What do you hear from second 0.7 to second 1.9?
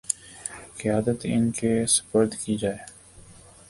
قیادت ان کے